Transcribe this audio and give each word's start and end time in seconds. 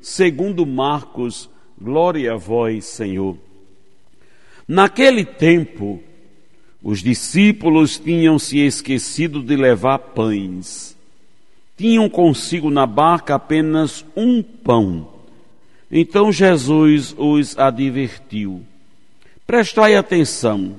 segundo 0.00 0.64
Marcos. 0.66 1.48
Glória 1.80 2.32
a 2.32 2.36
vós, 2.36 2.84
Senhor. 2.86 3.36
Naquele 4.66 5.24
tempo, 5.24 6.02
os 6.82 7.02
discípulos 7.02 7.98
tinham 7.98 8.38
se 8.38 8.58
esquecido 8.58 9.42
de 9.42 9.56
levar 9.56 9.98
pães. 9.98 10.96
Tinham 11.76 12.08
consigo 12.08 12.70
na 12.70 12.86
barca 12.86 13.34
apenas 13.34 14.04
um 14.16 14.42
pão. 14.42 15.08
Então 15.90 16.30
Jesus 16.30 17.14
os 17.16 17.56
advertiu: 17.58 18.62
Prestai 19.46 19.96
atenção 19.96 20.76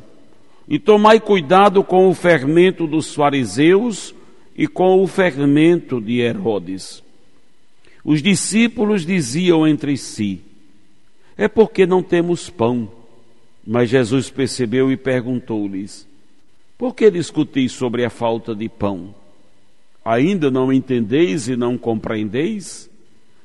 e 0.68 0.78
tomai 0.78 1.20
cuidado 1.20 1.84
com 1.84 2.08
o 2.08 2.14
fermento 2.14 2.86
dos 2.86 3.16
fariseus 3.16 4.14
e 4.56 4.68
com 4.68 5.02
o 5.02 5.08
fermento 5.08 6.00
de 6.00 6.20
Herodes. 6.20 7.02
Os 8.04 8.22
discípulos 8.22 9.06
diziam 9.06 9.68
entre 9.68 9.98
si: 9.98 10.42
É 11.38 11.48
porque 11.48 11.86
não 11.86 12.02
temos 12.02 12.50
pão. 12.50 12.90
Mas 13.66 13.90
Jesus 13.90 14.30
percebeu 14.30 14.92
e 14.92 14.98
perguntou-lhes: 14.98 16.08
Por 16.78 16.96
que 16.96 17.12
discutis 17.12 17.72
sobre 17.72 18.06
a 18.06 18.10
falta 18.10 18.56
de 18.56 18.68
pão? 18.68 19.14
Ainda 20.04 20.50
não 20.50 20.72
entendeis 20.72 21.48
e 21.48 21.56
não 21.56 21.78
compreendeis? 21.78 22.90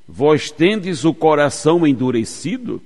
Vós 0.06 0.50
tendes 0.50 1.05
o 1.05 1.12
coração 1.12 1.86
endurecido? 1.86 2.80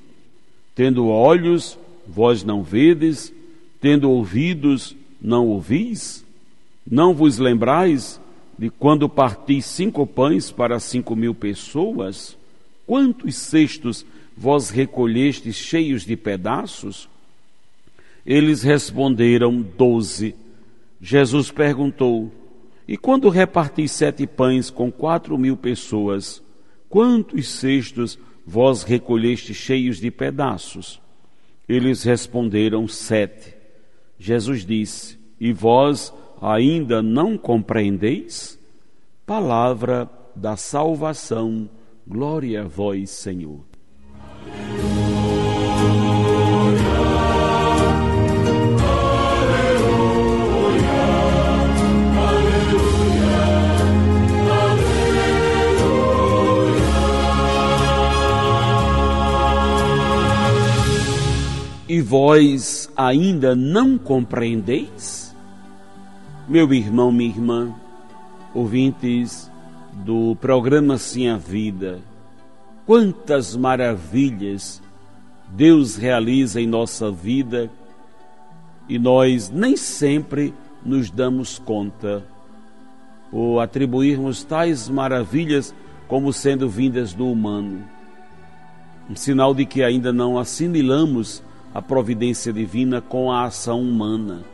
Tendo 0.74 1.08
olhos, 1.08 1.78
vós 2.06 2.44
não 2.44 2.62
vedes, 2.62 3.32
Tendo 3.80 4.10
ouvidos, 4.10 4.96
não 5.20 5.46
ouvis? 5.46 6.24
Não 6.88 7.14
vos 7.14 7.38
lembrais 7.38 8.20
de 8.58 8.68
quando 8.70 9.08
parti 9.08 9.62
cinco 9.62 10.06
pães 10.06 10.50
para 10.50 10.80
cinco 10.80 11.14
mil 11.14 11.34
pessoas? 11.34 12.36
Quantos 12.86 13.36
cestos 13.36 14.04
vós 14.36 14.70
recolhestes 14.70 15.54
cheios 15.54 16.04
de 16.04 16.16
pedaços? 16.16 17.08
Eles 18.26 18.62
responderam, 18.62 19.62
doze. 19.62 20.34
Jesus 21.00 21.50
perguntou, 21.50 22.32
e 22.86 22.96
quando 22.96 23.28
reparti 23.28 23.86
sete 23.86 24.26
pães 24.26 24.70
com 24.70 24.90
quatro 24.90 25.38
mil 25.38 25.56
pessoas, 25.56 26.42
quantos 26.88 27.48
cestos 27.48 28.18
vós 28.46 28.82
recolheste 28.82 29.54
cheios 29.54 29.98
de 29.98 30.10
pedaços? 30.10 31.00
Eles 31.68 32.02
responderam, 32.02 32.88
sete. 32.88 33.54
Jesus 34.18 34.64
disse: 34.64 35.18
E 35.38 35.52
vós 35.52 36.12
ainda 36.40 37.02
não 37.02 37.36
compreendeis? 37.36 38.58
Palavra 39.26 40.08
da 40.34 40.56
salvação, 40.56 41.68
glória 42.06 42.62
a 42.62 42.68
vós, 42.68 43.10
Senhor. 43.10 43.68
e 61.88 62.02
vós 62.02 62.90
ainda 62.94 63.56
não 63.56 63.96
compreendeis? 63.96 65.27
Meu 66.48 66.72
irmão, 66.72 67.12
minha 67.12 67.28
irmã, 67.28 67.74
ouvintes 68.54 69.50
do 69.92 70.34
programa 70.36 70.96
Sim 70.96 71.28
a 71.28 71.36
Vida, 71.36 71.98
quantas 72.86 73.54
maravilhas 73.54 74.80
Deus 75.50 75.96
realiza 75.96 76.58
em 76.58 76.66
nossa 76.66 77.10
vida 77.10 77.70
e 78.88 78.98
nós 78.98 79.50
nem 79.50 79.76
sempre 79.76 80.54
nos 80.82 81.10
damos 81.10 81.58
conta 81.58 82.24
por 83.30 83.60
atribuirmos 83.60 84.42
tais 84.42 84.88
maravilhas 84.88 85.74
como 86.06 86.32
sendo 86.32 86.66
vindas 86.66 87.12
do 87.12 87.30
humano. 87.30 87.84
Um 89.10 89.14
sinal 89.14 89.52
de 89.52 89.66
que 89.66 89.82
ainda 89.82 90.14
não 90.14 90.38
assimilamos 90.38 91.42
a 91.74 91.82
providência 91.82 92.54
divina 92.54 93.02
com 93.02 93.30
a 93.30 93.44
ação 93.44 93.82
humana. 93.82 94.44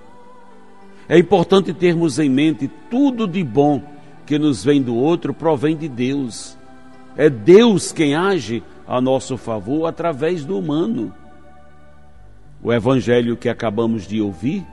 É 1.08 1.18
importante 1.18 1.72
termos 1.74 2.18
em 2.18 2.28
mente 2.28 2.70
tudo 2.90 3.26
de 3.26 3.42
bom 3.44 3.82
que 4.24 4.38
nos 4.38 4.64
vem 4.64 4.80
do 4.80 4.94
outro 4.96 5.34
provém 5.34 5.76
de 5.76 5.88
Deus. 5.88 6.56
É 7.16 7.28
Deus 7.28 7.92
quem 7.92 8.14
age 8.14 8.62
a 8.86 9.00
nosso 9.00 9.36
favor 9.36 9.86
através 9.86 10.44
do 10.44 10.58
humano. 10.58 11.12
O 12.62 12.72
evangelho 12.72 13.36
que 13.36 13.48
acabamos 13.48 14.06
de 14.06 14.20
ouvir 14.20 14.66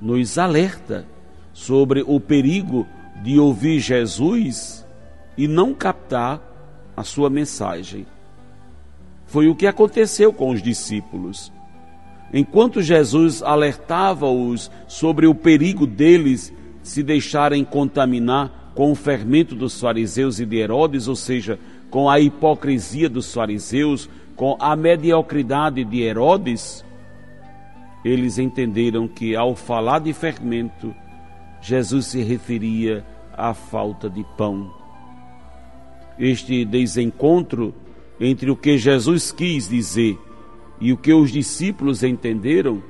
nos 0.00 0.38
alerta 0.38 1.04
sobre 1.52 2.04
o 2.06 2.20
perigo 2.20 2.86
de 3.22 3.38
ouvir 3.38 3.80
Jesus 3.80 4.86
e 5.36 5.48
não 5.48 5.74
captar 5.74 6.40
a 6.96 7.02
sua 7.02 7.28
mensagem. 7.28 8.06
Foi 9.26 9.48
o 9.48 9.54
que 9.54 9.66
aconteceu 9.66 10.32
com 10.32 10.50
os 10.50 10.62
discípulos. 10.62 11.52
Enquanto 12.36 12.82
Jesus 12.82 13.44
alertava-os 13.44 14.68
sobre 14.88 15.24
o 15.24 15.34
perigo 15.36 15.86
deles 15.86 16.52
se 16.82 17.00
deixarem 17.00 17.64
contaminar 17.64 18.72
com 18.74 18.90
o 18.90 18.94
fermento 18.96 19.54
dos 19.54 19.80
fariseus 19.80 20.40
e 20.40 20.44
de 20.44 20.56
Herodes, 20.56 21.06
ou 21.06 21.14
seja, 21.14 21.60
com 21.88 22.10
a 22.10 22.18
hipocrisia 22.18 23.08
dos 23.08 23.32
fariseus, 23.32 24.10
com 24.34 24.56
a 24.58 24.74
mediocridade 24.74 25.84
de 25.84 26.02
Herodes, 26.02 26.84
eles 28.04 28.36
entenderam 28.36 29.06
que 29.06 29.36
ao 29.36 29.54
falar 29.54 30.00
de 30.00 30.12
fermento, 30.12 30.92
Jesus 31.60 32.06
se 32.06 32.20
referia 32.20 33.06
à 33.32 33.54
falta 33.54 34.10
de 34.10 34.26
pão. 34.36 34.74
Este 36.18 36.64
desencontro 36.64 37.72
entre 38.18 38.50
o 38.50 38.56
que 38.56 38.76
Jesus 38.76 39.30
quis 39.30 39.68
dizer 39.68 40.18
e 40.84 40.92
o 40.92 40.98
que 40.98 41.14
os 41.14 41.32
discípulos 41.32 42.02
entenderam, 42.02 42.82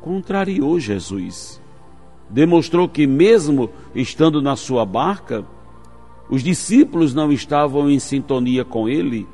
contrariou 0.00 0.80
Jesus. 0.80 1.60
Demonstrou 2.30 2.88
que, 2.88 3.06
mesmo 3.06 3.68
estando 3.94 4.40
na 4.40 4.56
sua 4.56 4.86
barca, 4.86 5.44
os 6.30 6.42
discípulos 6.42 7.12
não 7.12 7.30
estavam 7.30 7.90
em 7.90 7.98
sintonia 7.98 8.64
com 8.64 8.88
ele, 8.88 9.28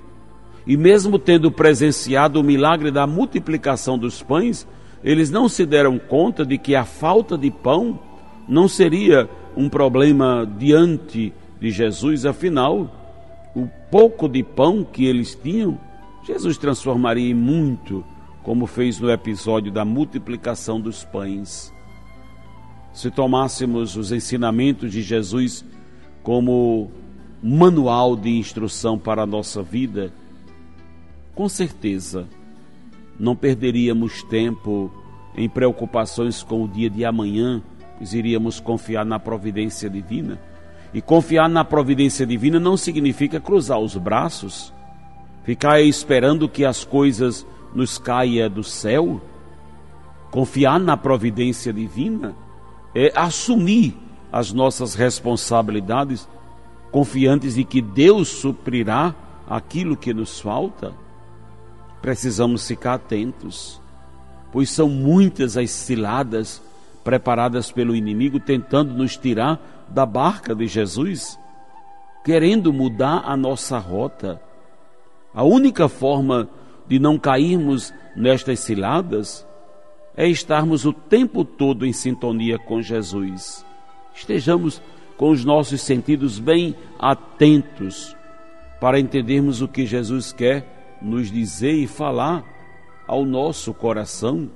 e 0.67 0.77
mesmo 0.77 1.21
tendo 1.21 1.53
presenciado 1.53 2.41
o 2.41 2.43
milagre 2.43 2.91
da 2.91 3.07
multiplicação 3.07 3.97
dos 3.97 4.25
pães, 4.25 4.67
eles 5.05 5.31
não 5.31 5.49
se 5.49 5.65
deram 5.65 6.01
conta 6.01 6.45
de 6.45 6.59
que 6.59 6.75
a 6.75 6.85
falta 6.85 7.39
de 7.39 7.49
pão 7.49 7.97
não 8.49 8.67
seria 8.67 9.31
um 9.57 9.69
problema 9.69 10.45
diante 10.59 11.33
de 11.61 11.71
Jesus, 11.71 12.27
afinal, 12.27 12.91
o 13.55 13.69
pouco 13.89 14.29
de 14.29 14.43
pão 14.43 14.83
que 14.83 15.07
eles 15.07 15.39
tinham, 15.41 15.79
Jesus 16.29 16.59
transformaria 16.59 17.31
em 17.31 17.33
muito, 17.33 18.05
como 18.43 18.67
fez 18.67 19.01
no 19.01 19.11
episódio 19.11 19.73
da 19.73 19.83
multiplicação 19.83 20.79
dos 20.79 21.03
pães. 21.03 21.73
Se 22.93 23.11
tomássemos 23.11 23.97
os 23.97 24.13
ensinamentos 24.13 24.93
de 24.93 25.01
Jesus 25.01 25.65
como 26.23 26.91
manual 27.43 28.15
de 28.15 28.29
instrução 28.29 28.99
para 28.99 29.23
a 29.23 29.27
nossa 29.27 29.63
vida, 29.63 30.13
com 31.35 31.49
certeza 31.49 32.29
não 33.19 33.35
perderíamos 33.35 34.23
tempo 34.23 34.93
em 35.35 35.49
preocupações 35.49 36.43
com 36.43 36.63
o 36.63 36.69
dia 36.69 36.91
de 36.91 37.07
amanhã, 37.07 37.63
pois 37.97 38.13
iríamos 38.13 38.61
confiar 38.61 39.07
na 39.07 39.19
providência 39.19 39.89
divina 39.89 40.39
e 40.93 41.01
confiar 41.01 41.49
na 41.49 41.65
providência 41.65 42.27
divina 42.27 42.61
não 42.61 42.77
significa 42.77 43.41
cruzar 43.41 43.79
os 43.79 43.97
braços, 43.97 44.75
ficar 45.49 45.81
esperando 45.81 46.47
que 46.47 46.63
as 46.63 46.85
coisas 46.85 47.47
nos 47.75 47.97
caia 47.97 48.51
do 48.51 48.63
céu. 48.63 49.19
Confiar 50.31 50.79
na 50.79 50.95
providência 50.95 51.73
divina 51.73 52.37
é 52.95 53.11
assumir 53.17 53.97
as 54.31 54.53
nossas 54.53 54.95
responsabilidades, 54.95 56.29
confiantes 56.93 57.55
de 57.55 57.65
que 57.65 57.81
Deus 57.81 58.29
suprirá 58.29 59.15
aquilo 59.49 59.97
que 59.97 60.13
nos 60.13 60.39
falta, 60.39 60.93
precisamos 62.03 62.69
ficar 62.69 62.93
atentos, 62.93 63.81
pois 64.53 64.69
são 64.69 64.87
muitas 64.87 65.57
as 65.57 65.71
ciladas 65.71 66.63
preparadas 67.03 67.73
pelo 67.73 67.97
inimigo 67.97 68.39
tentando 68.39 68.93
nos 68.93 69.17
tirar 69.17 69.87
da 69.89 70.05
barca 70.05 70.55
de 70.55 70.67
Jesus, 70.67 71.41
querendo 72.23 72.71
mudar 72.71 73.23
a 73.25 73.35
nossa 73.35 73.79
rota. 73.79 74.47
A 75.35 75.45
única 75.45 75.89
forma 75.89 76.49
de 76.87 76.99
não 76.99 77.19
cairmos 77.19 77.93
nestas 78.17 78.61
ciladas 78.61 79.47
é 80.17 80.27
estarmos 80.27 80.85
o 80.85 80.93
tempo 80.93 81.45
todo 81.45 81.87
em 81.87 81.93
sintonia 81.93 82.59
com 82.59 82.83
Jesus. 82.83 83.65
Estejamos 84.15 84.83
com 85.17 85.31
os 85.31 85.45
nossos 85.45 85.81
sentidos 85.81 86.39
bem 86.39 86.75
atentos 86.99 88.17
para 88.81 88.99
entendermos 88.99 89.61
o 89.61 89.69
que 89.69 89.87
Jesus 89.87 90.33
quer 90.33 90.99
nos 91.01 91.31
dizer 91.31 91.73
e 91.73 91.87
falar 91.87 92.45
ao 93.07 93.25
nosso 93.25 93.73
coração. 93.73 94.51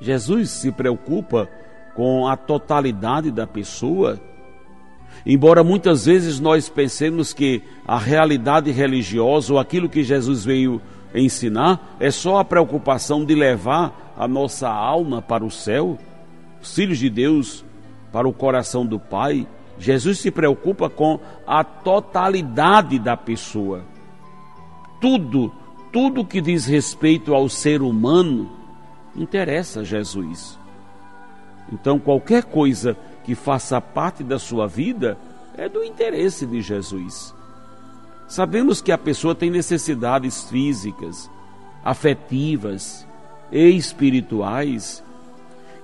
Jesus 0.00 0.50
se 0.50 0.72
preocupa 0.72 1.48
com 1.94 2.26
a 2.26 2.36
totalidade 2.36 3.30
da 3.30 3.46
pessoa. 3.46 4.20
Embora 5.24 5.62
muitas 5.62 6.06
vezes 6.06 6.40
nós 6.40 6.68
pensemos 6.68 7.32
que 7.32 7.62
a 7.86 7.98
realidade 7.98 8.70
religiosa 8.70 9.52
ou 9.52 9.58
aquilo 9.58 9.88
que 9.88 10.02
Jesus 10.02 10.44
veio 10.44 10.80
ensinar 11.14 11.96
é 12.00 12.10
só 12.10 12.38
a 12.38 12.44
preocupação 12.44 13.24
de 13.24 13.34
levar 13.34 14.14
a 14.16 14.26
nossa 14.26 14.68
alma 14.68 15.20
para 15.20 15.44
o 15.44 15.50
céu, 15.50 15.98
os 16.62 16.74
filhos 16.74 16.98
de 16.98 17.10
Deus 17.10 17.64
para 18.12 18.28
o 18.28 18.32
coração 18.32 18.84
do 18.84 18.98
Pai, 18.98 19.46
Jesus 19.78 20.18
se 20.18 20.30
preocupa 20.30 20.90
com 20.90 21.18
a 21.46 21.64
totalidade 21.64 22.98
da 22.98 23.16
pessoa. 23.16 23.82
Tudo, 25.00 25.52
tudo 25.92 26.24
que 26.24 26.40
diz 26.40 26.66
respeito 26.66 27.34
ao 27.34 27.48
ser 27.48 27.80
humano 27.80 28.50
interessa 29.16 29.80
a 29.80 29.84
Jesus. 29.84 30.58
Então, 31.72 31.98
qualquer 31.98 32.44
coisa 32.44 32.96
que 33.30 33.34
faça 33.36 33.80
parte 33.80 34.24
da 34.24 34.40
sua 34.40 34.66
vida 34.66 35.16
é 35.56 35.68
do 35.68 35.84
interesse 35.84 36.44
de 36.44 36.60
Jesus. 36.60 37.32
Sabemos 38.26 38.82
que 38.82 38.90
a 38.90 38.98
pessoa 38.98 39.36
tem 39.36 39.48
necessidades 39.48 40.50
físicas, 40.50 41.30
afetivas 41.84 43.06
e 43.52 43.68
espirituais, 43.68 45.00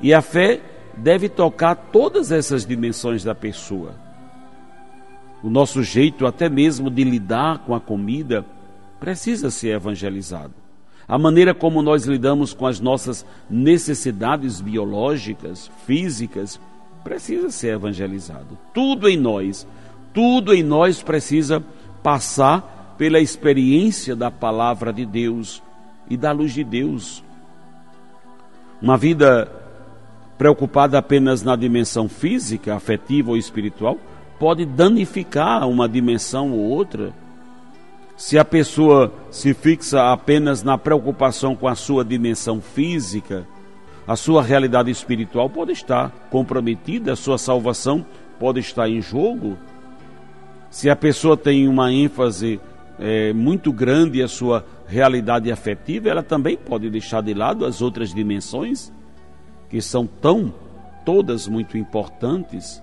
e 0.01 0.13
a 0.13 0.21
fé 0.21 0.61
deve 0.97 1.29
tocar 1.29 1.77
todas 1.77 2.33
essas 2.33 2.67
dimensões 2.67 3.23
da 3.23 3.33
pessoa. 3.33 3.95
O 5.41 5.49
nosso 5.49 5.85
jeito, 5.85 6.27
até 6.27 6.49
mesmo 6.49 6.91
de 6.91 7.05
lidar 7.05 7.59
com 7.61 7.77
a 7.77 7.81
comida, 7.81 8.45
precisa 8.99 9.53
ser 9.53 9.69
evangelizado. 9.69 10.55
A 11.07 11.17
maneira 11.17 11.55
como 11.55 11.81
nós 11.81 12.07
lidamos 12.07 12.53
com 12.53 12.67
as 12.67 12.81
nossas 12.81 13.25
necessidades 13.49 14.61
biológicas, 14.61 15.71
físicas, 15.87 16.59
precisa 17.07 17.51
ser 17.51 17.75
evangelizado. 17.75 18.59
Tudo 18.75 19.09
em 19.09 19.17
nós, 19.17 19.65
tudo 20.13 20.53
em 20.53 20.61
nós 20.61 21.05
precisa 21.05 21.63
passar 22.03 22.95
pela 22.99 23.21
experiência 23.21 24.17
da 24.17 24.29
palavra 24.29 24.93
de 24.93 25.07
Deus 25.07 25.63
e 26.11 26.17
da 26.17 26.33
luz 26.33 26.53
de 26.53 26.65
Deus. 26.65 27.23
Uma 28.83 28.97
vida 28.97 29.49
preocupada 30.37 30.99
apenas 30.99 31.45
na 31.45 31.55
dimensão 31.55 32.09
física, 32.09 32.75
afetiva 32.75 33.31
ou 33.31 33.37
espiritual, 33.37 33.97
pode 34.37 34.65
danificar 34.65 35.69
uma 35.69 35.89
dimensão 35.89 36.51
ou 36.51 36.59
outra. 36.59 37.13
Se 38.17 38.37
a 38.37 38.45
pessoa 38.45 39.13
se 39.31 39.55
fixa 39.55 40.13
apenas 40.13 40.65
na 40.65 40.77
preocupação 40.77 41.55
com 41.55 41.69
a 41.69 41.77
sua 41.77 42.05
dimensão 42.05 42.61
física, 42.61 43.47
a 44.07 44.15
sua 44.15 44.43
realidade 44.43 44.91
espiritual 44.91 45.51
pode 45.51 45.73
estar 45.73 46.11
comprometida, 46.31 47.13
a 47.13 47.17
sua 47.17 47.39
salvação 47.39 48.07
pode 48.39 48.61
estar 48.61 48.89
em 48.89 49.03
jogo. 49.03 49.59
Se 50.71 50.89
a 50.89 50.95
pessoa 50.95 51.37
tem 51.37 51.67
uma 51.67 51.93
ênfase 51.93 52.61
é, 52.99 53.33
muito 53.33 53.73
grande 53.73 54.23
a 54.23 54.29
sua 54.29 54.65
realidade 54.87 55.51
afetiva, 55.51 56.09
ela 56.09 56.23
também 56.23 56.57
pode 56.57 56.89
deixar 56.89 57.21
de 57.21 57.35
lado 57.35 57.67
as 57.67 57.83
outras 57.83 58.15
dimensões 58.15 58.93
que 59.69 59.83
são 59.83 60.07
tão 60.07 60.55
todas 61.05 61.49
muito 61.49 61.77
importantes, 61.77 62.81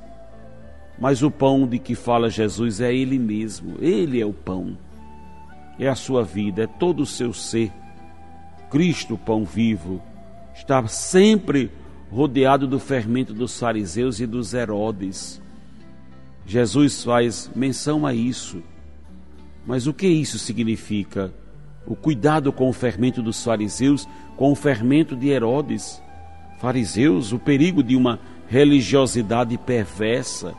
mas 1.00 1.24
o 1.24 1.32
pão 1.32 1.66
de 1.66 1.80
que 1.80 1.96
fala 1.96 2.30
Jesus 2.30 2.82
é 2.82 2.94
Ele 2.94 3.18
mesmo, 3.18 3.76
Ele 3.80 4.20
é 4.20 4.26
o 4.26 4.34
pão, 4.34 4.78
é 5.80 5.88
a 5.88 5.96
sua 5.96 6.24
vida, 6.24 6.64
é 6.64 6.68
todo 6.68 7.02
o 7.02 7.06
seu 7.06 7.34
ser. 7.34 7.72
Cristo, 8.70 9.18
pão 9.18 9.46
vivo, 9.46 10.02
está 10.54 10.86
sempre 10.88 11.72
rodeado 12.12 12.68
do 12.68 12.80
fermento 12.80 13.34
dos 13.34 13.58
fariseus 13.60 14.20
e 14.20 14.26
dos 14.26 14.54
Herodes. 14.54 15.42
Jesus 16.46 17.04
faz 17.04 17.50
menção 17.56 18.06
a 18.06 18.14
isso. 18.14 18.62
Mas 19.66 19.88
o 19.88 19.94
que 19.94 20.08
isso 20.08 20.38
significa? 20.38 21.34
O 21.86 21.96
cuidado 21.96 22.52
com 22.52 22.70
o 22.70 22.74
fermento 22.74 23.22
dos 23.22 23.44
fariseus, 23.44 24.08
com 24.36 24.52
o 24.52 24.56
fermento 24.56 25.16
de 25.16 25.30
Herodes 25.30 26.02
fariseus 26.64 27.34
o 27.34 27.40
perigo 27.40 27.84
de 27.84 27.94
uma 27.94 28.18
religiosidade 28.48 29.58
perversa, 29.58 30.54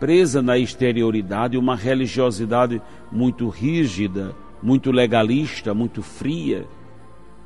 presa 0.00 0.40
na 0.40 0.56
exterioridade, 0.56 1.58
uma 1.58 1.76
religiosidade 1.76 2.80
muito 3.12 3.46
rígida, 3.50 4.34
muito 4.62 4.90
legalista, 4.90 5.74
muito 5.74 6.00
fria. 6.00 6.66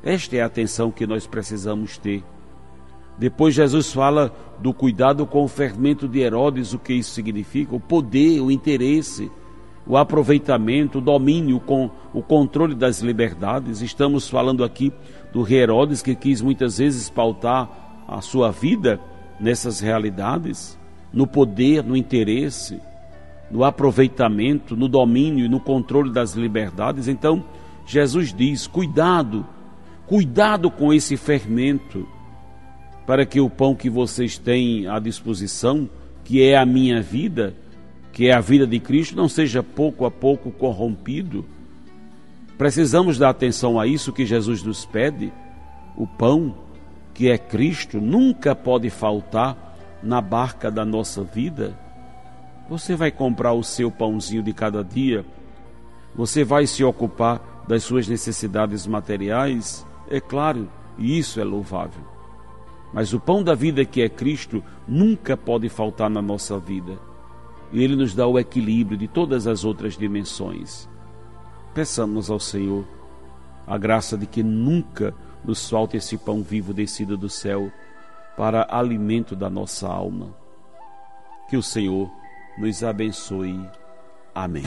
Esta 0.03 0.37
é 0.37 0.41
a 0.41 0.47
atenção 0.47 0.89
que 0.91 1.05
nós 1.05 1.27
precisamos 1.27 1.97
ter. 1.97 2.23
Depois 3.17 3.53
Jesus 3.53 3.93
fala 3.93 4.33
do 4.59 4.73
cuidado 4.73 5.25
com 5.27 5.43
o 5.43 5.47
fermento 5.47 6.07
de 6.07 6.19
Herodes, 6.19 6.73
o 6.73 6.79
que 6.79 6.93
isso 6.93 7.11
significa, 7.11 7.75
o 7.75 7.79
poder, 7.79 8.39
o 8.41 8.49
interesse, 8.49 9.31
o 9.85 9.95
aproveitamento, 9.95 10.97
o 10.97 11.01
domínio 11.01 11.59
com 11.59 11.89
o 12.13 12.21
controle 12.23 12.73
das 12.73 13.01
liberdades. 13.01 13.81
Estamos 13.81 14.27
falando 14.27 14.63
aqui 14.63 14.91
do 15.31 15.43
rei 15.43 15.59
Herodes 15.59 16.01
que 16.01 16.15
quis 16.15 16.41
muitas 16.41 16.79
vezes 16.79 17.09
pautar 17.09 18.03
a 18.07 18.21
sua 18.21 18.51
vida 18.51 18.99
nessas 19.39 19.79
realidades, 19.79 20.79
no 21.13 21.27
poder, 21.27 21.83
no 21.83 21.95
interesse, 21.95 22.79
no 23.51 23.63
aproveitamento, 23.63 24.75
no 24.75 24.87
domínio 24.87 25.45
e 25.45 25.49
no 25.49 25.59
controle 25.59 26.11
das 26.11 26.33
liberdades. 26.33 27.07
Então, 27.07 27.43
Jesus 27.85 28.33
diz: 28.33 28.65
cuidado, 28.65 29.45
cuidado 30.11 30.69
com 30.69 30.91
esse 30.91 31.15
fermento, 31.15 32.05
para 33.07 33.25
que 33.25 33.39
o 33.39 33.49
pão 33.49 33.73
que 33.73 33.89
vocês 33.89 34.37
têm 34.37 34.85
à 34.85 34.99
disposição, 34.99 35.89
que 36.25 36.43
é 36.43 36.57
a 36.57 36.65
minha 36.65 37.01
vida, 37.01 37.55
que 38.11 38.27
é 38.27 38.33
a 38.33 38.41
vida 38.41 38.67
de 38.67 38.77
Cristo, 38.77 39.15
não 39.15 39.29
seja 39.29 39.63
pouco 39.63 40.03
a 40.03 40.11
pouco 40.11 40.51
corrompido. 40.51 41.45
Precisamos 42.57 43.17
dar 43.17 43.29
atenção 43.29 43.79
a 43.79 43.87
isso 43.87 44.11
que 44.11 44.25
Jesus 44.25 44.61
nos 44.63 44.85
pede. 44.85 45.31
O 45.95 46.05
pão, 46.05 46.57
que 47.13 47.29
é 47.29 47.37
Cristo, 47.37 48.01
nunca 48.01 48.53
pode 48.53 48.89
faltar 48.89 49.77
na 50.03 50.19
barca 50.19 50.69
da 50.69 50.83
nossa 50.83 51.23
vida. 51.23 51.73
Você 52.69 52.97
vai 52.97 53.11
comprar 53.11 53.53
o 53.53 53.63
seu 53.63 53.89
pãozinho 53.89 54.43
de 54.43 54.51
cada 54.51 54.83
dia? 54.83 55.23
Você 56.13 56.43
vai 56.43 56.67
se 56.67 56.83
ocupar 56.83 57.63
das 57.65 57.83
suas 57.83 58.09
necessidades 58.09 58.85
materiais? 58.85 59.89
É 60.11 60.19
claro, 60.19 60.69
e 60.97 61.17
isso 61.17 61.39
é 61.39 61.43
louvável. 61.43 62.03
Mas 62.93 63.13
o 63.13 63.19
pão 63.19 63.41
da 63.41 63.55
vida 63.55 63.85
que 63.85 64.01
é 64.01 64.09
Cristo 64.09 64.61
nunca 64.87 65.37
pode 65.37 65.69
faltar 65.69 66.09
na 66.09 66.21
nossa 66.21 66.59
vida 66.59 66.99
e 67.71 67.81
Ele 67.81 67.95
nos 67.95 68.13
dá 68.13 68.27
o 68.27 68.37
equilíbrio 68.37 68.97
de 68.97 69.07
todas 69.07 69.47
as 69.47 69.63
outras 69.63 69.97
dimensões. 69.97 70.89
Peçamos 71.73 72.29
ao 72.29 72.39
Senhor 72.39 72.85
a 73.65 73.77
graça 73.77 74.17
de 74.17 74.25
que 74.25 74.43
nunca 74.43 75.15
nos 75.43 75.69
falte 75.69 75.97
esse 75.97 76.17
pão 76.17 76.43
vivo 76.43 76.73
descido 76.73 77.15
do 77.15 77.29
céu 77.29 77.71
para 78.35 78.67
alimento 78.69 79.35
da 79.35 79.49
nossa 79.49 79.87
alma. 79.87 80.35
Que 81.49 81.55
o 81.55 81.63
Senhor 81.63 82.11
nos 82.57 82.83
abençoe. 82.83 83.65
Amém. 84.35 84.63